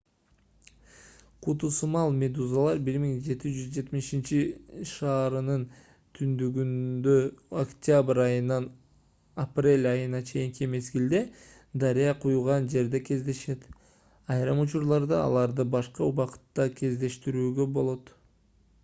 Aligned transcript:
куту 1.45 1.67
сымал 1.73 2.13
медузалар 2.21 2.79
1770 2.85 4.31
шаарынын 4.91 5.65
түндүгүндө 6.19 7.11
октябрь 7.63 8.21
айынан 8.23 8.65
апрель 9.45 9.85
айына 9.93 10.21
чейинки 10.31 10.69
мезгилде 10.75 11.21
дарыя 11.85 12.15
куйган 12.25 12.69
жерде 12.75 13.03
кездешет 13.11 13.67
айрым 14.37 14.63
учурларда 14.65 15.21
аларды 15.27 15.67
башка 15.77 16.09
убакытта 16.13 16.69
кездештирүүгө 16.81 17.69
болот 17.79 18.11